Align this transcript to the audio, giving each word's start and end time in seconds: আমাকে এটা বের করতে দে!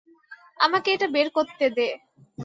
আমাকে 0.59 0.89
এটা 0.91 1.07
বের 1.15 1.27
করতে 1.37 1.65
দে! 1.69 1.87